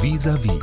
Vis-à-vis. 0.00 0.62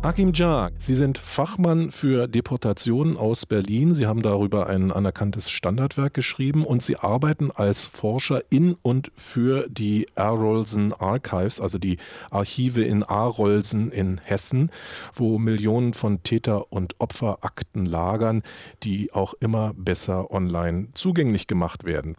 Akim 0.00 0.32
Jah, 0.32 0.70
Sie 0.78 0.94
sind 0.94 1.18
Fachmann 1.18 1.90
für 1.90 2.26
Deportationen 2.26 3.18
aus 3.18 3.44
Berlin. 3.44 3.92
Sie 3.92 4.06
haben 4.06 4.22
darüber 4.22 4.66
ein 4.66 4.90
anerkanntes 4.90 5.50
Standardwerk 5.50 6.14
geschrieben 6.14 6.64
und 6.64 6.82
Sie 6.82 6.96
arbeiten 6.96 7.50
als 7.50 7.84
Forscher 7.84 8.42
in 8.48 8.76
und 8.80 9.12
für 9.14 9.68
die 9.68 10.06
Arolsen 10.14 10.94
Archives, 10.94 11.60
also 11.60 11.76
die 11.76 11.98
Archive 12.30 12.82
in 12.82 13.02
Arolsen 13.02 13.92
in 13.92 14.18
Hessen, 14.24 14.70
wo 15.12 15.38
Millionen 15.38 15.92
von 15.92 16.22
Täter- 16.22 16.72
und 16.72 16.94
Opferakten 16.98 17.84
lagern, 17.84 18.42
die 18.82 19.12
auch 19.12 19.34
immer 19.40 19.74
besser 19.74 20.30
online 20.30 20.88
zugänglich 20.94 21.46
gemacht 21.46 21.84
werden. 21.84 22.16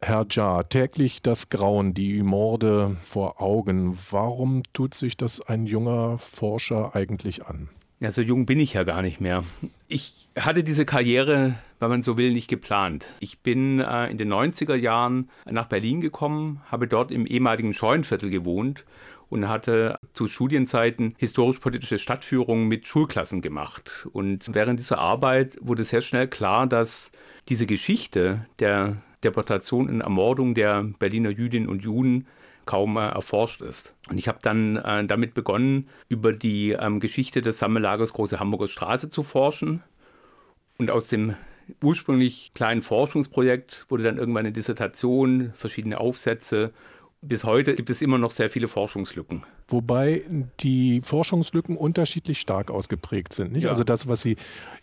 Herr 0.00 0.26
Jar, 0.30 0.68
täglich 0.68 1.22
das 1.22 1.48
Grauen, 1.48 1.92
die 1.92 2.22
Morde 2.22 2.96
vor 3.04 3.42
Augen. 3.42 3.98
Warum 4.10 4.62
tut 4.72 4.94
sich 4.94 5.16
das 5.16 5.40
ein 5.40 5.66
junger 5.66 6.18
Forscher 6.18 6.94
eigentlich 6.94 7.46
an? 7.46 7.68
Ja, 8.00 8.12
so 8.12 8.22
jung 8.22 8.46
bin 8.46 8.60
ich 8.60 8.74
ja 8.74 8.84
gar 8.84 9.02
nicht 9.02 9.20
mehr. 9.20 9.42
Ich 9.88 10.28
hatte 10.38 10.62
diese 10.62 10.84
Karriere, 10.84 11.56
wenn 11.80 11.88
man 11.88 12.02
so 12.02 12.16
will, 12.16 12.32
nicht 12.32 12.46
geplant. 12.46 13.12
Ich 13.18 13.40
bin 13.40 13.80
äh, 13.80 14.08
in 14.08 14.18
den 14.18 14.32
90er 14.32 14.76
Jahren 14.76 15.30
nach 15.50 15.66
Berlin 15.66 16.00
gekommen, 16.00 16.60
habe 16.70 16.86
dort 16.86 17.10
im 17.10 17.26
ehemaligen 17.26 17.72
Scheunenviertel 17.72 18.30
gewohnt 18.30 18.84
und 19.30 19.48
hatte 19.48 19.98
zu 20.12 20.28
Studienzeiten 20.28 21.16
historisch-politische 21.18 21.98
Stadtführungen 21.98 22.68
mit 22.68 22.86
Schulklassen 22.86 23.40
gemacht. 23.40 24.06
Und 24.12 24.54
während 24.54 24.78
dieser 24.78 24.98
Arbeit 24.98 25.56
wurde 25.60 25.82
sehr 25.82 26.00
schnell 26.00 26.28
klar, 26.28 26.68
dass 26.68 27.10
diese 27.48 27.66
Geschichte 27.66 28.46
der 28.60 28.98
Deportation 29.24 29.88
und 29.88 30.00
Ermordung 30.00 30.54
der 30.54 30.84
Berliner 30.98 31.30
Jüdinnen 31.30 31.68
und 31.68 31.82
Juden 31.82 32.26
kaum 32.66 32.96
äh, 32.96 33.08
erforscht 33.08 33.62
ist. 33.62 33.94
Und 34.10 34.18
ich 34.18 34.28
habe 34.28 34.38
dann 34.42 34.76
äh, 34.76 35.04
damit 35.06 35.34
begonnen, 35.34 35.88
über 36.08 36.32
die 36.32 36.72
ähm, 36.72 37.00
Geschichte 37.00 37.40
des 37.40 37.58
Sammellagers 37.58 38.12
Große 38.12 38.38
Hamburger 38.38 38.68
Straße 38.68 39.08
zu 39.08 39.22
forschen. 39.22 39.82
Und 40.76 40.90
aus 40.90 41.08
dem 41.08 41.34
ursprünglich 41.82 42.52
kleinen 42.54 42.82
Forschungsprojekt 42.82 43.86
wurde 43.88 44.02
dann 44.02 44.18
irgendwann 44.18 44.46
eine 44.46 44.52
Dissertation, 44.52 45.52
verschiedene 45.54 45.98
Aufsätze 45.98 46.72
bis 47.20 47.44
heute 47.44 47.74
gibt 47.74 47.90
es 47.90 48.00
immer 48.00 48.16
noch 48.16 48.30
sehr 48.30 48.48
viele 48.48 48.68
Forschungslücken. 48.68 49.42
Wobei 49.66 50.22
die 50.60 51.00
Forschungslücken 51.02 51.76
unterschiedlich 51.76 52.40
stark 52.40 52.70
ausgeprägt 52.70 53.32
sind. 53.32 53.56
Ja. 53.56 53.70
Also 53.70 53.82
das, 53.82 54.06
was 54.06 54.20
Sie 54.20 54.36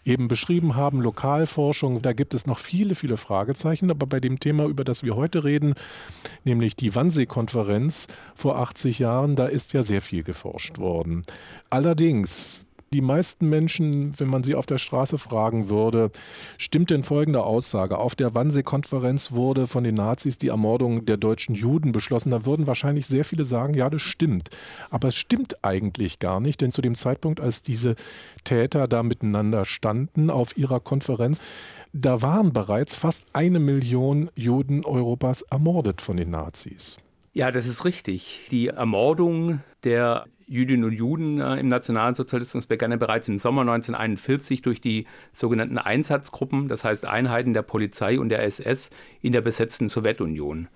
eben 0.03 0.27
beschrieben 0.27 0.75
haben, 0.75 1.01
Lokalforschung, 1.01 2.01
da 2.01 2.11
gibt 2.11 2.33
es 2.33 2.45
noch 2.45 2.59
viele, 2.59 2.95
viele 2.95 3.15
Fragezeichen. 3.15 3.89
Aber 3.89 4.05
bei 4.05 4.19
dem 4.19 4.39
Thema, 4.39 4.65
über 4.65 4.83
das 4.83 5.01
wir 5.01 5.15
heute 5.15 5.45
reden, 5.45 5.75
nämlich 6.43 6.75
die 6.75 6.93
Wannsee-Konferenz 6.93 8.07
vor 8.35 8.57
80 8.57 8.99
Jahren, 8.99 9.37
da 9.37 9.45
ist 9.45 9.71
ja 9.71 9.81
sehr 9.81 10.01
viel 10.01 10.23
geforscht 10.23 10.77
worden. 10.77 11.21
Allerdings 11.69 12.65
die 12.95 13.01
meisten 13.01 13.49
Menschen, 13.49 14.17
wenn 14.17 14.29
man 14.29 14.45
sie 14.45 14.55
auf 14.55 14.65
der 14.65 14.77
Straße 14.77 15.17
fragen 15.17 15.67
würde, 15.67 16.11
stimmt 16.57 16.91
denn 16.91 17.03
folgende 17.03 17.43
Aussage? 17.43 17.97
Auf 17.97 18.15
der 18.15 18.33
Wannsee-Konferenz 18.33 19.33
wurde 19.33 19.67
von 19.67 19.83
den 19.83 19.95
Nazis 19.95 20.37
die 20.37 20.47
Ermordung 20.47 21.05
der 21.05 21.17
deutschen 21.17 21.55
Juden 21.55 21.91
beschlossen. 21.91 22.31
Da 22.31 22.45
würden 22.45 22.67
wahrscheinlich 22.67 23.05
sehr 23.05 23.25
viele 23.25 23.43
sagen, 23.43 23.73
ja, 23.73 23.89
das 23.89 24.01
stimmt. 24.01 24.49
Aber 24.89 25.09
es 25.09 25.15
stimmt 25.15 25.65
eigentlich 25.65 26.19
gar 26.19 26.39
nicht, 26.39 26.61
denn 26.61 26.71
zu 26.71 26.81
dem 26.81 26.95
Zeitpunkt, 26.95 27.41
als 27.41 27.63
diese 27.63 27.95
Täter 28.45 28.87
da 28.87 29.03
miteinander 29.03 29.65
standen 29.65 30.29
auf 30.29 30.55
ihrer 30.55 30.79
Konferenz, 30.79 31.41
da 31.91 32.21
waren 32.21 32.53
bereits 32.53 32.95
fast 32.95 33.27
eine 33.33 33.59
Million 33.59 34.31
Juden 34.35 34.85
Europas 34.85 35.41
ermordet 35.41 35.99
von 35.99 36.15
den 36.15 36.29
Nazis. 36.29 36.95
Ja, 37.33 37.51
das 37.51 37.67
ist 37.67 37.83
richtig. 37.83 38.47
Die 38.51 38.67
Ermordung 38.67 39.59
der 39.83 40.27
Jüdinnen 40.47 40.85
und 40.85 40.93
Juden 40.93 41.39
äh, 41.39 41.55
im 41.55 41.67
Nationalsozialismus 41.67 42.65
begann 42.67 42.91
ja 42.91 42.97
bereits 42.97 43.27
im 43.27 43.37
Sommer 43.37 43.61
1941 43.61 44.61
durch 44.61 44.79
die 44.79 45.05
sogenannten 45.33 45.77
Einsatzgruppen, 45.77 46.67
das 46.67 46.83
heißt 46.83 47.05
Einheiten 47.05 47.53
der 47.53 47.63
Polizei 47.63 48.19
und 48.19 48.29
der 48.29 48.43
SS 48.43 48.89
in 49.21 49.31
der 49.31 49.41
besetzten 49.41 49.89
Sowjetunion. 49.89 50.67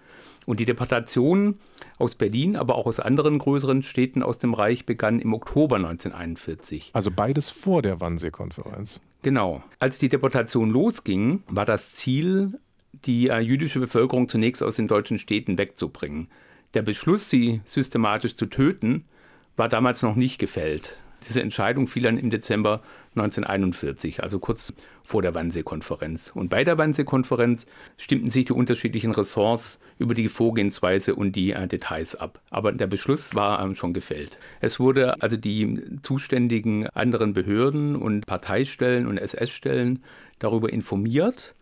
Und 0.46 0.60
die 0.60 0.66
Deportation 0.66 1.60
aus 2.00 2.16
Berlin, 2.16 2.56
aber 2.56 2.76
auch 2.76 2.88
aus 2.88 3.00
anderen 3.00 3.38
größeren 3.38 3.84
Städten 3.84 4.24
aus 4.24 4.40
dem 4.40 4.54
Reich 4.54 4.86
begann 4.86 5.20
im 5.20 5.34
Oktober 5.34 5.76
1941. 5.76 6.90
Also 6.94 7.12
beides 7.12 7.52
vor 7.52 7.84
der 7.84 8.02
Wannsee-Konferenz. 8.02 9.02
Genau. 9.22 9.64
Als 9.78 10.00
die 10.00 10.10
Deportation 10.10 10.72
losging, 10.72 11.44
war 11.48 11.66
das 11.66 11.94
Ziel, 11.94 12.60
die 13.06 13.28
äh, 13.28 13.40
jüdische 13.40 13.80
Bevölkerung 13.80 14.28
zunächst 14.28 14.64
aus 14.64 14.76
den 14.76 14.88
deutschen 14.88 15.20
Städten 15.20 15.58
wegzubringen. 15.58 16.30
Der 16.74 16.82
Beschluss, 16.82 17.30
sie 17.30 17.62
systematisch 17.66 18.36
zu 18.36 18.46
töten, 18.48 19.06
war 19.60 19.70
damals 19.70 20.02
noch 20.02 20.16
nicht 20.16 20.40
gefällt. 20.40 20.98
Diese 21.28 21.42
Entscheidung 21.42 21.86
fiel 21.86 22.04
dann 22.04 22.18
im 22.18 22.30
Dezember 22.30 22.82
1941, 23.16 24.24
also 24.24 24.40
kurz 24.40 24.74
vor 25.04 25.22
der 25.22 25.36
Wannsee-Konferenz. 25.36 26.32
Und 26.34 26.50
bei 26.50 26.64
der 26.64 26.78
Wannsee-Konferenz 26.78 27.66
stimmten 27.98 28.30
sich 28.30 28.46
die 28.46 28.54
unterschiedlichen 28.54 29.12
Ressorts 29.12 29.80
über 29.98 30.14
die 30.14 30.30
Vorgehensweise 30.30 31.16
und 31.16 31.36
die 31.36 31.52
äh, 31.52 31.68
Details 31.68 32.16
ab. 32.16 32.40
Aber 32.50 32.72
der 32.72 32.88
Beschluss 32.88 33.36
war 33.36 33.62
ähm, 33.62 33.76
schon 33.76 33.94
gefällt. 33.94 34.40
Es 34.62 34.80
wurde 34.80 35.22
also 35.22 35.36
die 35.36 35.84
zuständigen 36.04 36.88
anderen 36.88 37.34
Behörden 37.34 37.98
und 37.98 38.26
Parteistellen 38.26 39.08
und 39.08 39.18
SS-Stellen 39.18 40.04
darüber 40.40 40.72
informiert 40.72 41.54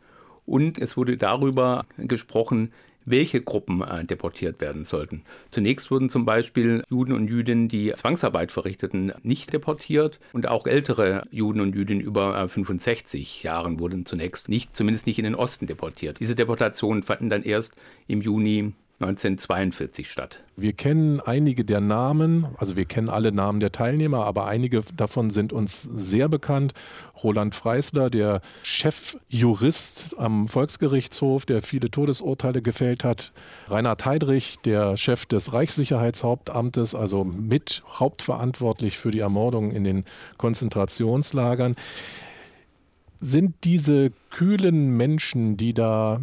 und 0.47 0.79
es 0.79 0.95
wurde 0.95 1.17
darüber 1.17 1.85
gesprochen, 1.97 2.71
welche 3.07 3.41
Gruppen 3.41 3.81
äh, 3.81 4.05
deportiert 4.05 4.61
werden 4.61 4.83
sollten. 4.83 5.23
Zunächst 5.49 5.89
wurden 5.89 6.09
zum 6.09 6.25
Beispiel 6.25 6.83
Juden 6.89 7.13
und 7.13 7.29
Jüdinnen, 7.29 7.69
die 7.69 7.93
Zwangsarbeit 7.93 8.51
verrichteten, 8.51 9.13
nicht 9.23 9.51
deportiert 9.53 10.19
und 10.33 10.47
auch 10.47 10.67
ältere 10.67 11.23
Juden 11.31 11.61
und 11.61 11.73
Jüdinnen 11.73 12.01
über 12.01 12.37
äh, 12.37 12.47
65 12.47 13.43
Jahren 13.43 13.79
wurden 13.79 14.05
zunächst 14.05 14.49
nicht, 14.49 14.75
zumindest 14.75 15.07
nicht 15.07 15.17
in 15.17 15.25
den 15.25 15.35
Osten 15.35 15.65
deportiert. 15.65 16.19
Diese 16.19 16.35
Deportationen 16.35 17.01
fanden 17.01 17.29
dann 17.29 17.43
erst 17.43 17.75
im 18.07 18.21
Juni 18.21 18.73
1942 18.99 20.09
statt. 20.09 20.43
Wir 20.55 20.73
kennen 20.73 21.19
einige 21.19 21.63
der 21.63 21.81
Namen, 21.81 22.47
also 22.57 22.75
wir 22.75 22.85
kennen 22.85 23.09
alle 23.09 23.31
Namen 23.31 23.59
der 23.59 23.71
Teilnehmer, 23.71 24.25
aber 24.25 24.47
einige 24.47 24.81
davon 24.95 25.29
sind 25.29 25.53
uns 25.53 25.83
sehr 25.83 26.27
bekannt. 26.29 26.73
Roland 27.23 27.53
Freisler, 27.53 28.09
der 28.09 28.41
Chefjurist 28.63 30.15
am 30.17 30.47
Volksgerichtshof, 30.47 31.45
der 31.45 31.61
viele 31.61 31.91
Todesurteile 31.91 32.63
gefällt 32.63 33.03
hat. 33.03 33.33
Reinhard 33.67 34.03
Heydrich, 34.03 34.55
der 34.65 34.97
Chef 34.97 35.27
des 35.27 35.53
Reichssicherheitshauptamtes, 35.53 36.95
also 36.95 37.23
mit 37.23 37.83
hauptverantwortlich 37.87 38.97
für 38.97 39.11
die 39.11 39.19
Ermordungen 39.19 39.69
in 39.69 39.83
den 39.83 40.05
Konzentrationslagern. 40.37 41.75
Sind 43.19 43.53
diese 43.63 44.11
kühlen 44.31 44.97
Menschen, 44.97 45.55
die 45.55 45.75
da 45.75 46.19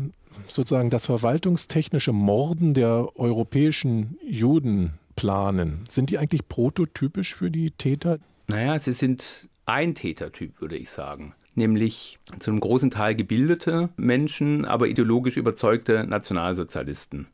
sozusagen 0.48 0.90
das 0.90 1.06
verwaltungstechnische 1.06 2.12
Morden 2.12 2.74
der 2.74 3.08
europäischen 3.16 4.18
Juden 4.26 4.94
planen, 5.16 5.84
sind 5.88 6.10
die 6.10 6.18
eigentlich 6.18 6.48
prototypisch 6.48 7.34
für 7.34 7.50
die 7.50 7.70
Täter? 7.70 8.18
Naja, 8.46 8.78
sie 8.78 8.92
sind 8.92 9.48
ein 9.66 9.94
Tätertyp, 9.94 10.60
würde 10.60 10.76
ich 10.76 10.90
sagen. 10.90 11.34
Nämlich 11.54 12.18
zu 12.40 12.50
einem 12.50 12.60
großen 12.60 12.90
Teil 12.90 13.14
gebildete 13.14 13.90
Menschen, 13.96 14.64
aber 14.64 14.88
ideologisch 14.88 15.36
überzeugte 15.36 16.04
Nationalsozialisten. 16.04 17.28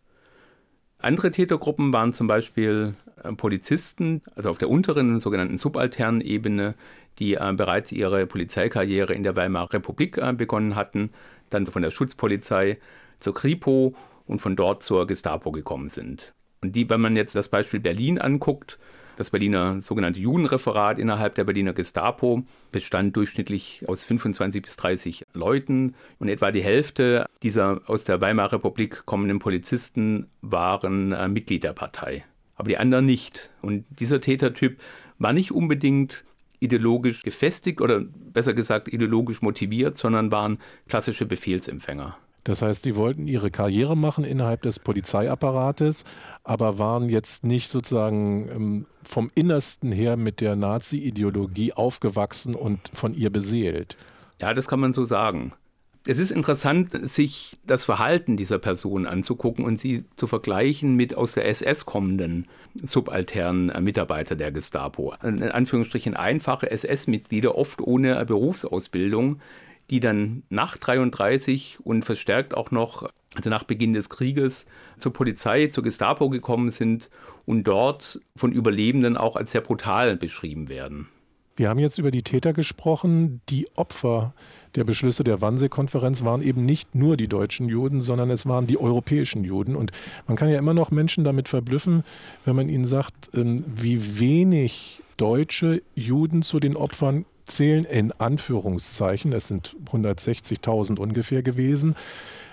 Andere 0.98 1.31
Tätergruppen 1.31 1.92
waren 1.94 2.12
zum 2.12 2.27
Beispiel 2.27 2.94
äh, 3.22 3.32
Polizisten, 3.32 4.22
also 4.34 4.50
auf 4.50 4.59
der 4.59 4.69
unteren, 4.69 5.19
sogenannten 5.19 5.56
subalternen 5.56 6.21
Ebene, 6.21 6.75
die 7.19 7.34
äh, 7.34 7.53
bereits 7.56 7.92
ihre 7.92 8.27
Polizeikarriere 8.27 9.15
in 9.15 9.22
der 9.22 9.34
Weimarer 9.37 9.72
Republik 9.72 10.19
äh, 10.19 10.34
begonnen 10.34 10.77
hatten, 10.77 11.10
dann 11.48 11.66
von 11.66 11.81
der 11.82 11.91
Schutzpolizei 11.91 12.78
zur 13.20 13.34
Kripo 13.34 13.94
und 14.26 14.41
von 14.41 14.56
dort 14.56 14.82
zur 14.82 15.06
Gestapo 15.06 15.53
gekommen 15.53 15.88
sind. 15.88 16.34
Und 16.62 16.76
die, 16.76 16.88
wenn 16.91 17.00
man 17.00 17.16
jetzt 17.16 17.34
das 17.34 17.48
Beispiel 17.48 17.81
Berlin 17.81 18.19
anguckt, 18.19 18.78
das 19.16 19.30
Berliner 19.30 19.80
sogenannte 19.80 20.18
Judenreferat 20.18 20.98
innerhalb 20.98 21.34
der 21.34 21.45
Berliner 21.45 21.74
Gestapo 21.74 22.42
bestand 22.72 23.16
durchschnittlich 23.16 23.84
aus 23.86 24.03
25 24.03 24.62
bis 24.62 24.77
30 24.77 25.24
Leuten 25.34 25.95
und 26.18 26.28
etwa 26.28 26.50
die 26.50 26.62
Hälfte 26.62 27.27
dieser 27.42 27.83
aus 27.86 28.04
der 28.04 28.22
Weimarer 28.22 28.54
Republik 28.54 29.04
kommenden 29.04 29.39
Polizisten 29.39 30.28
waren 30.41 31.12
äh, 31.12 31.28
Mitglied 31.28 31.65
der 31.65 31.74
Partei, 31.74 32.24
aber 32.56 32.68
die 32.68 32.78
anderen 32.78 33.04
nicht. 33.04 33.50
Und 33.60 33.84
dieser 33.91 34.22
Tätertyp 34.22 34.80
war 35.18 35.34
nicht 35.34 35.53
unbedingt 35.53 36.24
ideologisch 36.59 37.22
gefestigt 37.22 37.83
oder 37.83 38.00
besser 38.00 38.54
gesagt 38.54 38.89
ideologisch 38.89 39.42
motiviert, 39.42 39.98
sondern 39.98 40.33
waren 40.33 40.59
klassische 40.89 41.27
Befehlsempfänger. 41.27 42.16
Das 42.45 42.63
heißt, 42.63 42.83
sie 42.83 42.97
wollten 42.97 43.27
ihre 43.27 43.51
Karriere 43.51 43.97
machen 43.97 44.25
innerhalb 44.25 44.63
des 44.63 44.78
Polizeiapparates, 44.78 46.04
aber 46.42 46.78
waren 46.78 47.09
jetzt 47.09 47.45
nicht 47.45 47.69
sozusagen 47.69 48.48
ähm, 48.48 48.87
vom 49.03 49.31
Innersten 49.34 49.92
her 49.92 50.16
mit 50.16 50.41
der 50.41 50.57
Nazi-Ideologie 50.57 51.72
aufgewachsen 51.72 52.54
und 52.54 52.91
von 52.92 53.15
ihr 53.15 53.31
beseelt. 53.31 53.97
Ja, 54.41 54.54
das 54.54 54.69
kann 54.69 54.81
man 54.81 54.95
so 54.95 55.04
sagen. 55.04 55.53
Es 56.07 56.19
ist 56.19 56.31
interessant, 56.31 57.09
sich 57.10 57.59
das 57.66 57.84
Verhalten 57.84 58.39
dieser 58.39 58.59
Person 58.59 59.07
anzugucken 59.07 59.66
und 59.66 59.78
sie 59.78 60.04
zu 60.16 60.27
vergleichen 60.27 60.97
mit 60.97 61.15
aus 61.15 61.33
der 61.33 61.47
SS 61.47 61.84
kommenden 61.84 62.47
subalternen 62.83 63.84
Mitarbeiter 63.84 64.34
der 64.34 64.51
Gestapo. 64.51 65.13
In 65.22 65.43
Anführungsstrichen 65.43 66.16
einfache 66.16 66.71
SS-Mitglieder, 66.71 67.54
oft 67.54 67.83
ohne 67.83 68.25
Berufsausbildung, 68.25 69.41
die 69.91 70.01
dann 70.01 70.45
nach 70.48 70.77
33 70.77 71.78
und 71.83 72.04
verstärkt 72.04 72.54
auch 72.57 72.71
noch 72.71 73.09
also 73.34 73.51
nach 73.51 73.65
Beginn 73.65 73.92
des 73.92 74.09
Krieges 74.09 74.66
zur 74.98 75.13
Polizei, 75.13 75.69
zur 75.69 75.84
Gestapo 75.84 76.31
gekommen 76.31 76.71
sind 76.71 77.10
und 77.47 77.65
dort 77.65 78.21
von 78.34 78.53
Überlebenden 78.53 79.16
auch 79.16 79.37
als 79.37 79.53
sehr 79.53 79.60
brutal 79.60 80.16
beschrieben 80.16 80.69
werden. 80.69 81.09
Wir 81.57 81.69
haben 81.69 81.78
jetzt 81.78 81.98
über 81.98 82.10
die 82.10 82.22
Täter 82.22 82.53
gesprochen. 82.53 83.42
Die 83.51 83.69
Opfer 83.77 84.34
der 84.77 84.84
Beschlüsse 84.84 85.25
der 85.25 85.42
Wannsee-Konferenz 85.42 86.25
waren 86.25 86.43
eben 86.43 86.65
nicht 86.65 86.95
nur 86.95 87.16
die 87.16 87.28
deutschen 87.28 87.69
Juden, 87.69 88.01
sondern 88.01 88.31
es 88.31 88.47
waren 88.47 88.66
die 88.66 88.78
europäischen 88.78 89.45
Juden. 89.45 89.77
Und 89.77 89.93
man 90.27 90.36
kann 90.36 90.48
ja 90.48 90.59
immer 90.59 90.75
noch 90.75 90.91
Menschen 90.91 91.22
damit 91.22 91.48
verblüffen, 91.48 92.03
wenn 92.45 92.57
man 92.57 92.69
ihnen 92.69 92.86
sagt, 92.86 93.31
ähm, 93.34 93.63
wie 93.66 94.19
wenig 94.19 95.03
deutsche 95.19 95.83
Juden 95.95 96.41
zu 96.41 96.60
den 96.60 96.77
Opfern 96.77 97.27
zählen, 97.50 97.84
in 97.84 98.12
Anführungszeichen. 98.12 99.32
Es 99.32 99.48
sind 99.48 99.76
160.000 99.92 100.98
ungefähr 100.98 101.42
gewesen. 101.42 101.94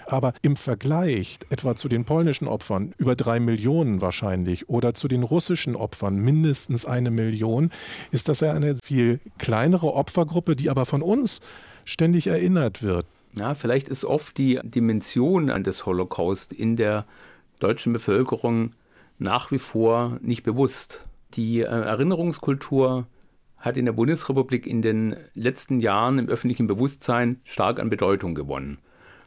Aber 0.06 0.34
im 0.42 0.56
Vergleich 0.56 1.38
etwa 1.50 1.76
zu 1.76 1.90
den 1.90 2.06
polnischen 2.06 2.48
Opfern 2.48 2.94
über 2.98 3.16
drei 3.16 3.42
Millionen 3.42 4.02
wahrscheinlich 4.02 4.70
oder 4.70 4.94
zu 4.94 5.10
den 5.10 5.22
russischen 5.22 5.76
Opfern 5.76 6.16
mindestens 6.16 6.86
eine 6.86 7.12
Million, 7.12 7.72
ist 8.12 8.30
das 8.30 8.40
ja 8.40 8.54
eine 8.54 8.78
viel 8.82 9.20
kleinere 9.38 9.94
Opfergruppe, 9.94 10.56
die 10.56 10.70
aber 10.70 10.86
von 10.86 11.02
uns 11.02 11.42
ständig 11.84 12.28
erinnert 12.28 12.84
wird. 12.84 13.06
Ja, 13.36 13.54
vielleicht 13.54 13.90
ist 13.90 14.06
oft 14.06 14.38
die 14.38 14.60
Dimension 14.64 15.48
des 15.64 15.86
Holocaust 15.86 16.54
in 16.54 16.78
der 16.78 17.06
deutschen 17.60 17.92
Bevölkerung 17.92 18.72
nach 19.20 19.52
wie 19.52 19.60
vor 19.60 20.18
nicht 20.22 20.44
bewusst. 20.44 21.04
Die 21.34 21.60
äh, 21.60 21.66
Erinnerungskultur 21.66 23.08
hat 23.58 23.78
in 23.78 23.86
der 23.86 23.94
Bundesrepublik 23.94 24.68
in 24.68 24.82
den 24.82 25.16
letzten 25.34 25.80
Jahren 25.80 26.20
im 26.20 26.30
öffentlichen 26.30 26.68
Bewusstsein 26.68 27.42
stark 27.44 27.80
an 27.80 27.90
Bedeutung 27.90 28.36
gewonnen. 28.36 28.80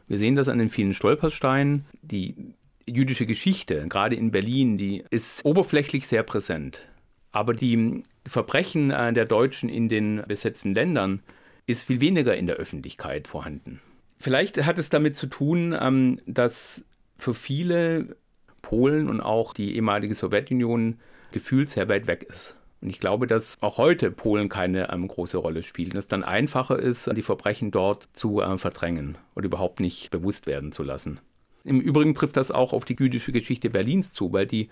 Wir 0.07 0.17
sehen 0.17 0.35
das 0.35 0.49
an 0.49 0.57
den 0.57 0.69
vielen 0.69 0.93
Stolpersteinen. 0.93 1.85
Die 2.01 2.53
jüdische 2.87 3.25
Geschichte, 3.25 3.85
gerade 3.87 4.15
in 4.15 4.31
Berlin, 4.31 4.77
die 4.77 5.03
ist 5.09 5.45
oberflächlich 5.45 6.07
sehr 6.07 6.23
präsent. 6.23 6.87
Aber 7.31 7.53
die 7.53 8.03
Verbrechen 8.25 8.91
äh, 8.91 9.13
der 9.13 9.25
Deutschen 9.25 9.69
in 9.69 9.89
den 9.89 10.23
besetzten 10.27 10.73
Ländern 10.73 11.21
ist 11.65 11.87
viel 11.87 12.01
weniger 12.01 12.35
in 12.35 12.47
der 12.47 12.57
Öffentlichkeit 12.57 13.27
vorhanden. 13.27 13.79
Vielleicht 14.17 14.63
hat 14.65 14.77
es 14.77 14.89
damit 14.89 15.15
zu 15.15 15.27
tun, 15.27 15.75
ähm, 15.79 16.19
dass 16.25 16.83
für 17.17 17.33
viele 17.33 18.15
Polen 18.61 19.09
und 19.09 19.21
auch 19.21 19.53
die 19.53 19.75
ehemalige 19.75 20.13
Sowjetunion 20.13 20.99
gefühlt 21.31 21.69
sehr 21.69 21.87
weit 21.89 22.07
weg 22.07 22.25
ist. 22.29 22.57
Und 22.81 22.89
ich 22.89 22.99
glaube, 22.99 23.27
dass 23.27 23.57
auch 23.61 23.77
heute 23.77 24.09
Polen 24.11 24.49
keine 24.49 24.91
ähm, 24.91 25.07
große 25.07 25.37
Rolle 25.37 25.61
spielt. 25.61 25.93
Dass 25.93 26.05
es 26.05 26.07
dann 26.07 26.23
einfacher 26.23 26.79
ist, 26.79 27.09
die 27.15 27.21
Verbrechen 27.21 27.71
dort 27.71 28.09
zu 28.13 28.41
äh, 28.41 28.57
verdrängen 28.57 29.17
oder 29.35 29.45
überhaupt 29.45 29.79
nicht 29.79 30.09
bewusst 30.09 30.47
werden 30.47 30.71
zu 30.71 30.83
lassen. 30.83 31.19
Im 31.63 31.79
Übrigen 31.79 32.15
trifft 32.15 32.37
das 32.37 32.49
auch 32.49 32.73
auf 32.73 32.85
die 32.85 32.95
jüdische 32.97 33.31
Geschichte 33.31 33.69
Berlins 33.69 34.11
zu, 34.11 34.33
weil 34.33 34.47
die 34.47 34.69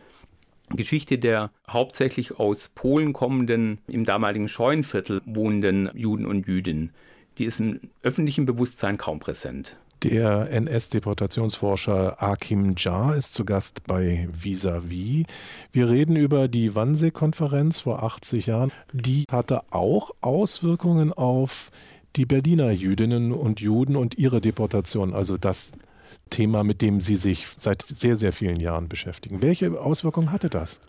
Geschichte 0.75 1.17
der 1.19 1.51
hauptsächlich 1.69 2.39
aus 2.39 2.69
Polen 2.69 3.13
kommenden, 3.13 3.79
im 3.87 4.05
damaligen 4.05 4.47
Scheunenviertel 4.47 5.21
wohnenden 5.25 5.89
Juden 5.93 6.25
und 6.25 6.47
Jüdinnen, 6.47 6.91
die 7.37 7.45
ist 7.45 7.59
im 7.59 7.79
öffentlichen 8.03 8.45
Bewusstsein 8.45 8.97
kaum 8.97 9.19
präsent. 9.19 9.77
Der 10.03 10.49
NS-Deportationsforscher 10.51 12.23
Akim 12.23 12.75
Jar 12.77 13.17
ist 13.17 13.33
zu 13.33 13.43
Gast 13.43 13.83
bei 13.85 14.29
Vis-a-vis. 14.31 15.25
Wir 15.73 15.89
reden 15.89 16.15
über 16.15 16.47
die 16.47 16.73
Wannsee-Konferenz 16.73 17.81
vor 17.81 18.01
80 18.01 18.45
Jahren. 18.45 18.71
Die 18.93 19.25
hatte 19.29 19.61
auch 19.71 20.11
Auswirkungen 20.21 21.11
auf 21.11 21.69
die 22.15 22.25
Berliner 22.25 22.71
Jüdinnen 22.71 23.33
und 23.33 23.59
Juden 23.59 23.97
und 23.97 24.17
ihre 24.17 24.39
Deportation, 24.39 25.13
also 25.13 25.37
das 25.37 25.73
Thema, 26.29 26.63
mit 26.63 26.81
dem 26.81 27.01
Sie 27.01 27.17
sich 27.17 27.47
seit 27.57 27.81
sehr, 27.81 28.15
sehr 28.15 28.31
vielen 28.31 28.61
Jahren 28.61 28.87
beschäftigen. 28.87 29.41
Welche 29.41 29.81
Auswirkungen 29.81 30.31
hatte 30.31 30.49
das? 30.49 30.79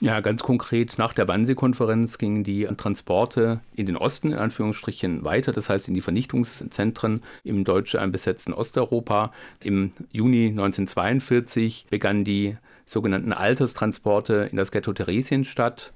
Ja, 0.00 0.20
ganz 0.20 0.44
konkret, 0.44 0.96
nach 0.96 1.12
der 1.12 1.26
Wannsee-Konferenz 1.26 2.18
gingen 2.18 2.44
die 2.44 2.68
Transporte 2.76 3.60
in 3.74 3.86
den 3.86 3.96
Osten, 3.96 4.30
in 4.30 4.38
Anführungsstrichen, 4.38 5.24
weiter, 5.24 5.52
das 5.52 5.68
heißt 5.68 5.88
in 5.88 5.94
die 5.94 6.00
Vernichtungszentren 6.00 7.24
im 7.42 7.64
deutsch 7.64 7.96
besetzten 8.12 8.52
Osteuropa. 8.52 9.32
Im 9.58 9.90
Juni 10.12 10.50
1942 10.50 11.86
begannen 11.90 12.22
die 12.22 12.56
sogenannten 12.84 13.32
Alterstransporte 13.32 14.48
in 14.52 14.56
das 14.56 14.70
Ghetto 14.70 14.92
Theresienstadt 14.92 15.92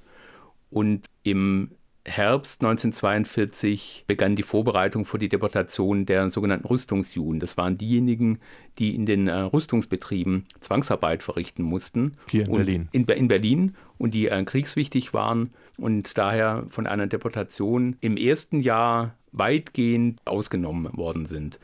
und 0.70 1.06
im 1.22 1.70
Herbst 2.04 2.62
1942 2.62 4.04
begann 4.08 4.34
die 4.34 4.42
Vorbereitung 4.42 5.04
für 5.04 5.18
die 5.18 5.28
Deportation 5.28 6.04
der 6.04 6.30
sogenannten 6.30 6.66
Rüstungsjuden. 6.66 7.38
Das 7.38 7.56
waren 7.56 7.78
diejenigen, 7.78 8.40
die 8.78 8.94
in 8.94 9.06
den 9.06 9.28
äh, 9.28 9.34
Rüstungsbetrieben 9.34 10.46
Zwangsarbeit 10.60 11.22
verrichten 11.22 11.62
mussten. 11.62 12.16
Hier 12.28 12.46
in 12.46 12.52
Berlin. 12.52 12.88
In, 12.90 13.04
in, 13.04 13.28
Berlin 13.28 13.76
und 13.98 14.14
die 14.14 14.26
äh, 14.26 14.42
kriegswichtig 14.42 15.14
waren 15.14 15.50
und 15.76 16.18
daher 16.18 16.64
von 16.68 16.88
einer 16.88 17.06
Deportation 17.06 17.96
im 18.00 18.16
ersten 18.16 18.60
Jahr 18.60 19.14
weitgehend 19.30 20.20
ausgenommen 20.24 20.96
worden 20.96 21.26
sind. 21.26 21.60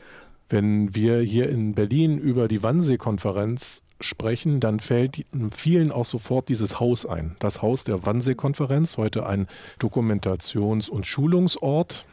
Wenn 0.49 0.95
wir 0.95 1.19
hier 1.19 1.47
in 1.49 1.75
Berlin 1.75 2.17
über 2.17 2.47
die 2.47 2.63
Wannsee-Konferenz 2.63 3.83
sprechen, 4.01 4.59
dann 4.59 4.79
fällt 4.79 5.25
vielen 5.55 5.91
auch 5.91 6.05
sofort 6.05 6.49
dieses 6.49 6.79
Haus 6.79 7.05
ein. 7.05 7.35
Das 7.39 7.61
Haus 7.61 7.83
der 7.83 8.03
Wannsee-Konferenz, 8.05 8.97
heute 8.97 9.27
ein 9.27 9.47
Dokumentations- 9.79 10.89
und 10.89 11.05
Schulungsort. 11.05 12.05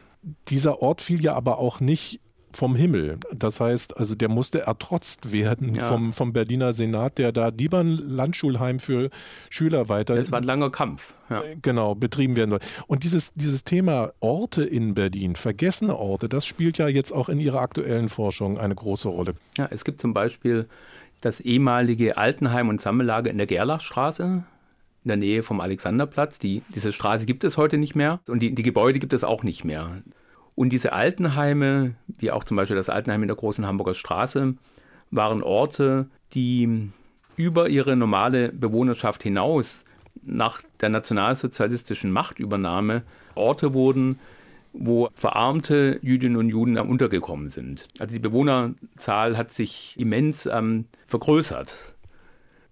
Dieser 0.49 0.83
Ort 0.83 1.01
fiel 1.01 1.23
ja 1.23 1.33
aber 1.33 1.57
auch 1.57 1.79
nicht 1.79 2.19
vom 2.53 2.75
Himmel. 2.75 3.17
Das 3.33 3.59
heißt, 3.59 3.97
also 3.97 4.15
der 4.15 4.29
musste 4.29 4.61
ertrotzt 4.61 5.31
werden 5.31 5.75
ja. 5.75 5.87
vom, 5.87 6.13
vom 6.13 6.33
Berliner 6.33 6.73
Senat, 6.73 7.17
der 7.17 7.31
da 7.31 7.49
lieber 7.49 7.79
ein 7.79 7.97
Landschulheim 7.97 8.79
für 8.79 9.09
Schüler 9.49 9.89
weiter. 9.89 10.15
Das 10.15 10.31
war 10.31 10.39
ein 10.39 10.45
langer 10.45 10.69
Kampf. 10.71 11.13
Ja. 11.29 11.43
Genau, 11.61 11.95
betrieben 11.95 12.35
werden 12.35 12.51
soll. 12.51 12.59
Und 12.87 13.03
dieses, 13.03 13.33
dieses 13.35 13.63
Thema 13.63 14.13
Orte 14.19 14.63
in 14.63 14.95
Berlin, 14.95 15.35
vergessene 15.35 15.95
Orte, 15.95 16.29
das 16.29 16.45
spielt 16.45 16.77
ja 16.77 16.87
jetzt 16.87 17.11
auch 17.11 17.29
in 17.29 17.39
Ihrer 17.39 17.59
aktuellen 17.59 18.09
Forschung 18.09 18.57
eine 18.57 18.75
große 18.75 19.09
Rolle. 19.09 19.35
Ja, 19.57 19.67
es 19.69 19.83
gibt 19.83 20.01
zum 20.01 20.13
Beispiel 20.13 20.67
das 21.21 21.39
ehemalige 21.39 22.17
Altenheim 22.17 22.69
und 22.69 22.81
Sammellager 22.81 23.29
in 23.29 23.37
der 23.37 23.47
Gerlachstraße 23.47 24.43
in 25.03 25.07
der 25.07 25.17
Nähe 25.17 25.41
vom 25.41 25.61
Alexanderplatz. 25.61 26.37
Die, 26.37 26.63
diese 26.75 26.91
Straße 26.91 27.25
gibt 27.25 27.45
es 27.45 27.55
heute 27.55 27.77
nicht 27.77 27.95
mehr 27.95 28.19
und 28.27 28.41
die, 28.41 28.53
die 28.53 28.63
Gebäude 28.63 28.99
gibt 28.99 29.13
es 29.13 29.23
auch 29.23 29.43
nicht 29.43 29.63
mehr. 29.63 30.01
Und 30.57 30.69
diese 30.69 30.91
Altenheime, 30.91 31.93
wie 32.17 32.31
auch 32.31 32.43
zum 32.43 32.57
Beispiel 32.57 32.75
das 32.75 32.89
Altenheim 32.89 33.21
in 33.21 33.27
der 33.27 33.37
großen 33.37 33.67
Hamburger 33.67 33.93
Straße, 33.93 34.55
waren 35.11 35.43
Orte, 35.43 36.07
die 36.33 36.89
über 37.35 37.69
ihre 37.69 37.95
normale 37.95 38.51
Bewohnerschaft 38.51 39.21
hinaus 39.21 39.85
nach 40.25 40.63
der 40.81 40.89
nationalsozialistischen 40.89 42.11
Machtübernahme 42.11 43.03
Orte 43.35 43.75
wurden, 43.75 44.17
wo 44.73 45.09
verarmte 45.13 45.99
Jüdinnen 46.01 46.37
und 46.37 46.49
Juden 46.49 46.79
untergekommen 46.79 47.49
sind. 47.49 47.87
Also 47.99 48.13
die 48.13 48.19
Bewohnerzahl 48.19 49.37
hat 49.37 49.53
sich 49.53 49.93
immens 49.99 50.47
ähm, 50.47 50.85
vergrößert. 51.05 51.93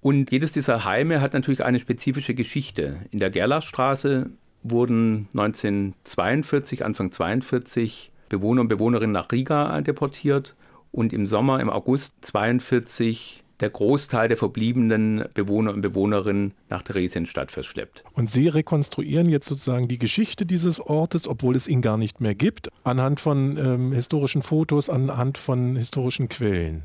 Und 0.01 0.31
jedes 0.31 0.51
dieser 0.51 0.85
Heime 0.85 1.21
hat 1.21 1.33
natürlich 1.33 1.63
eine 1.63 1.79
spezifische 1.79 2.33
Geschichte. 2.33 3.01
In 3.11 3.19
der 3.19 3.29
Gerlachstraße 3.29 4.31
wurden 4.69 5.27
1942, 5.33 6.83
Anfang 6.83 7.07
1942 7.07 8.11
Bewohner 8.29 8.61
und 8.61 8.67
Bewohnerinnen 8.67 9.13
nach 9.13 9.31
Riga 9.31 9.79
deportiert 9.81 10.55
und 10.91 11.13
im 11.13 11.27
Sommer, 11.27 11.59
im 11.59 11.69
August 11.69 12.15
1942 12.33 13.43
der 13.61 13.69
Großteil 13.69 14.27
der 14.27 14.37
verbliebenen 14.37 15.25
Bewohner 15.33 15.73
und 15.73 15.81
Bewohnerinnen 15.81 16.53
nach 16.69 16.81
Theresienstadt 16.81 17.51
verschleppt. 17.51 18.03
Und 18.13 18.29
Sie 18.29 18.47
rekonstruieren 18.49 19.29
jetzt 19.29 19.47
sozusagen 19.47 19.87
die 19.87 19.97
Geschichte 19.97 20.45
dieses 20.45 20.79
Ortes, 20.81 21.27
obwohl 21.27 21.55
es 21.55 21.67
ihn 21.67 21.81
gar 21.81 21.97
nicht 21.97 22.19
mehr 22.19 22.35
gibt, 22.35 22.69
anhand 22.83 23.19
von 23.19 23.57
ähm, 23.57 23.91
historischen 23.93 24.41
Fotos, 24.41 24.89
anhand 24.89 25.37
von 25.37 25.77
historischen 25.77 26.27
Quellen. 26.27 26.83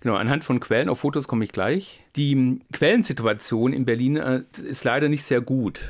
Genau, 0.00 0.16
anhand 0.16 0.44
von 0.44 0.60
Quellen, 0.60 0.90
auf 0.90 1.00
Fotos 1.00 1.26
komme 1.26 1.44
ich 1.44 1.52
gleich. 1.52 2.02
Die 2.16 2.60
Quellensituation 2.72 3.72
in 3.72 3.86
Berlin 3.86 4.16
äh, 4.16 4.42
ist 4.68 4.84
leider 4.84 5.08
nicht 5.08 5.24
sehr 5.24 5.40
gut. 5.40 5.80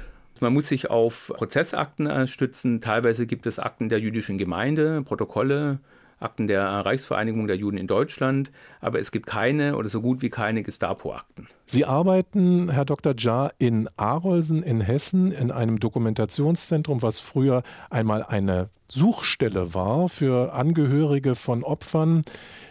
Man 0.40 0.52
muss 0.52 0.68
sich 0.68 0.90
auf 0.90 1.32
Prozessakten 1.34 2.06
äh, 2.06 2.26
stützen. 2.26 2.80
Teilweise 2.80 3.26
gibt 3.26 3.46
es 3.46 3.58
Akten 3.58 3.88
der 3.88 4.00
jüdischen 4.00 4.38
Gemeinde, 4.38 5.02
Protokolle, 5.02 5.78
Akten 6.18 6.46
der 6.46 6.64
Reichsvereinigung 6.64 7.46
der 7.46 7.56
Juden 7.56 7.76
in 7.76 7.86
Deutschland, 7.86 8.50
aber 8.80 8.98
es 9.00 9.10
gibt 9.10 9.26
keine 9.26 9.76
oder 9.76 9.88
so 9.88 10.00
gut 10.00 10.22
wie 10.22 10.30
keine 10.30 10.62
Gestapo-Akten. 10.62 11.48
Sie 11.66 11.84
arbeiten, 11.84 12.70
Herr 12.70 12.84
Dr. 12.84 13.14
Jar, 13.16 13.52
in 13.58 13.88
Arolsen 13.96 14.62
in 14.62 14.80
Hessen 14.80 15.32
in 15.32 15.50
einem 15.50 15.78
Dokumentationszentrum, 15.78 17.02
was 17.02 17.20
früher 17.20 17.62
einmal 17.90 18.22
eine 18.22 18.70
Suchstelle 18.88 19.74
war 19.74 20.08
für 20.08 20.52
Angehörige 20.52 21.34
von 21.34 21.64
Opfern. 21.64 22.22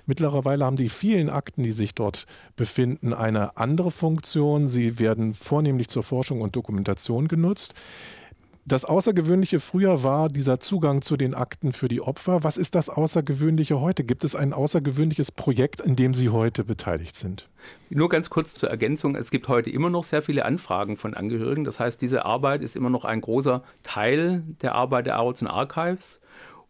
Mittlerweile 0.06 0.66
haben 0.66 0.78
die 0.78 0.90
vielen 0.90 1.30
Akten, 1.30 1.64
die 1.64 1.72
sich 1.72 1.94
dort 1.94 2.26
befinden, 2.56 3.14
eine 3.14 3.58
andere 3.58 3.92
Funktion. 3.92 4.70
Sie 4.70 5.00
werden 5.00 5.34
vornehmlich 5.34 5.90
zur 5.90 6.04
Forschung 6.04 6.42
und 6.42 6.56
Dokumentation 6.56 7.28
genutzt. 7.28 7.74
Das 8.68 8.84
Außergewöhnliche 8.84 9.60
früher 9.60 10.04
war 10.04 10.28
dieser 10.28 10.60
Zugang 10.60 11.04
zu 11.04 11.18
den 11.18 11.36
Akten 11.36 11.72
für 11.72 11.88
die 11.88 12.02
Opfer. 12.02 12.44
Was 12.44 12.58
ist 12.58 12.74
das 12.74 12.90
Außergewöhnliche 12.90 13.80
heute? 13.80 14.04
Gibt 14.04 14.24
es 14.24 14.36
ein 14.36 14.54
außergewöhnliches 14.54 15.32
Projekt, 15.32 15.82
in 15.82 15.96
dem 15.96 16.16
Sie 16.16 16.30
heute 16.30 16.64
beteiligt 16.64 17.16
sind? 17.16 17.48
Nur 17.92 18.10
ganz 18.10 18.32
kurz 18.32 18.56
zur 18.56 18.72
Ergänzung. 18.72 19.16
Es 19.16 19.30
gibt 19.30 19.50
heute 19.50 19.70
immer 19.70 19.92
noch 19.92 20.04
sehr 20.04 20.24
viele 20.24 20.46
Anfragen 20.46 20.98
von 20.98 21.14
Angehörigen. 21.14 21.64
Das 21.64 21.80
heißt, 21.80 22.02
diese 22.02 22.26
Arbeit 22.26 22.64
ist 22.64 22.76
immer 22.76 22.90
noch 22.90 23.06
ein 23.06 23.22
großer 23.22 23.62
Teil 23.84 24.42
der 24.64 24.74
Arbeit 24.74 25.06
der 25.06 25.18
Arolsen 25.18 25.48
Archives. 25.48 26.20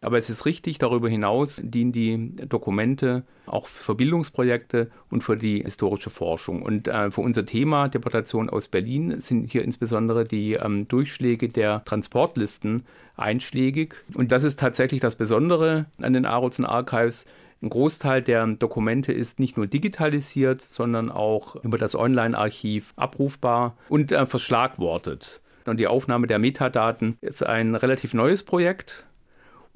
Aber 0.00 0.18
es 0.18 0.30
ist 0.30 0.44
richtig, 0.46 0.78
darüber 0.78 1.08
hinaus 1.08 1.60
dienen 1.62 1.92
die 1.92 2.36
Dokumente 2.48 3.24
auch 3.46 3.66
für 3.66 3.94
Bildungsprojekte 3.94 4.90
und 5.10 5.22
für 5.22 5.36
die 5.36 5.62
historische 5.62 6.10
Forschung. 6.10 6.62
Und 6.62 6.88
äh, 6.88 7.10
für 7.10 7.20
unser 7.20 7.46
Thema 7.46 7.88
Deportation 7.88 8.50
aus 8.50 8.68
Berlin 8.68 9.20
sind 9.20 9.50
hier 9.50 9.62
insbesondere 9.62 10.24
die 10.24 10.54
ähm, 10.54 10.88
Durchschläge 10.88 11.48
der 11.48 11.84
Transportlisten 11.84 12.84
einschlägig. 13.16 13.94
Und 14.14 14.32
das 14.32 14.44
ist 14.44 14.58
tatsächlich 14.58 15.00
das 15.00 15.16
Besondere 15.16 15.86
an 16.00 16.12
den 16.12 16.26
Arolsen 16.26 16.64
Archives. 16.64 17.26
Ein 17.62 17.70
Großteil 17.70 18.20
der 18.22 18.46
Dokumente 18.46 19.12
ist 19.12 19.40
nicht 19.40 19.56
nur 19.56 19.66
digitalisiert, 19.66 20.60
sondern 20.60 21.10
auch 21.10 21.56
über 21.64 21.78
das 21.78 21.94
Online-Archiv 21.94 22.92
abrufbar 22.96 23.76
und 23.88 24.12
äh, 24.12 24.26
verschlagwortet. 24.26 25.40
Und 25.64 25.78
die 25.78 25.86
Aufnahme 25.86 26.26
der 26.26 26.38
Metadaten 26.38 27.16
ist 27.20 27.44
ein 27.44 27.74
relativ 27.74 28.14
neues 28.14 28.42
Projekt. 28.42 29.05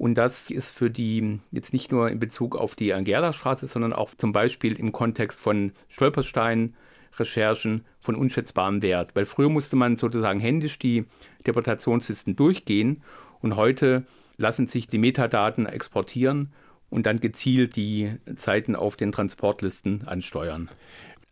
Und 0.01 0.15
das 0.15 0.49
ist 0.49 0.71
für 0.71 0.89
die 0.89 1.41
jetzt 1.51 1.73
nicht 1.73 1.91
nur 1.91 2.09
in 2.09 2.17
Bezug 2.17 2.55
auf 2.55 2.73
die 2.73 2.91
Angela-Straße, 2.91 3.67
sondern 3.67 3.93
auch 3.93 4.09
zum 4.15 4.33
Beispiel 4.33 4.73
im 4.73 4.91
Kontext 4.91 5.39
von 5.39 5.73
Stolpersteinen, 5.89 6.75
Recherchen 7.17 7.85
von 7.99 8.15
unschätzbarem 8.15 8.81
Wert. 8.81 9.15
Weil 9.15 9.25
früher 9.25 9.49
musste 9.49 9.75
man 9.75 9.97
sozusagen 9.97 10.39
händisch 10.39 10.79
die 10.79 11.05
Deportationslisten 11.45 12.35
durchgehen 12.35 13.03
und 13.41 13.57
heute 13.57 14.07
lassen 14.37 14.65
sich 14.65 14.87
die 14.87 14.97
Metadaten 14.97 15.67
exportieren 15.67 16.51
und 16.89 17.05
dann 17.05 17.19
gezielt 17.19 17.75
die 17.75 18.15
Zeiten 18.37 18.75
auf 18.75 18.95
den 18.95 19.11
Transportlisten 19.11 20.07
ansteuern. 20.07 20.71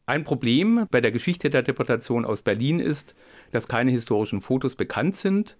Ein 0.05 0.23
Problem 0.23 0.85
bei 0.91 1.01
der 1.01 1.11
Geschichte 1.11 1.49
der 1.49 1.63
Deportation 1.63 2.23
aus 2.23 2.43
Berlin 2.43 2.79
ist, 2.79 3.15
dass 3.49 3.67
keine 3.67 3.89
historischen 3.89 4.41
Fotos 4.41 4.75
bekannt 4.75 5.17
sind. 5.17 5.57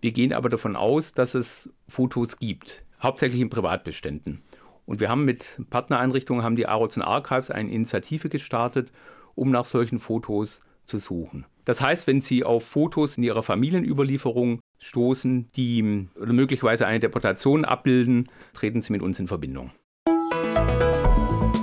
Wir 0.00 0.12
gehen 0.12 0.32
aber 0.32 0.48
davon 0.48 0.76
aus, 0.76 1.12
dass 1.12 1.34
es 1.34 1.70
Fotos 1.86 2.38
gibt, 2.38 2.84
hauptsächlich 3.02 3.40
in 3.40 3.50
Privatbeständen. 3.50 4.42
Und 4.86 5.00
wir 5.00 5.08
haben 5.08 5.24
mit 5.24 5.60
Partnereinrichtungen, 5.70 6.42
haben 6.42 6.56
die 6.56 6.66
Arolsen 6.66 7.02
Archives 7.02 7.50
eine 7.50 7.70
Initiative 7.70 8.28
gestartet, 8.28 8.90
um 9.34 9.50
nach 9.50 9.64
solchen 9.64 9.98
Fotos 9.98 10.62
zu 10.86 10.98
suchen. 10.98 11.46
Das 11.64 11.80
heißt, 11.80 12.06
wenn 12.06 12.20
Sie 12.20 12.42
auf 12.42 12.64
Fotos 12.64 13.16
in 13.16 13.22
Ihrer 13.22 13.42
Familienüberlieferung 13.42 14.60
stoßen, 14.78 15.48
die 15.54 16.08
möglicherweise 16.16 16.86
eine 16.86 16.98
Deportation 16.98 17.64
abbilden, 17.64 18.28
treten 18.54 18.80
Sie 18.80 18.92
mit 18.92 19.02
uns 19.02 19.20
in 19.20 19.28
Verbindung. 19.28 19.70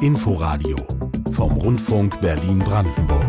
Inforadio 0.01 0.77
vom 1.31 1.53
Rundfunk 1.53 2.21
Berlin-Brandenburg. 2.21 3.26